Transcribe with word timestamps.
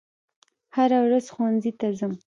هره 0.75 0.99
ورځ 1.05 1.25
ښوونځي 1.33 1.71
ته 1.79 1.87
ځم 1.97 2.13